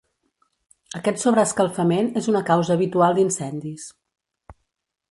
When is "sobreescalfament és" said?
1.23-2.31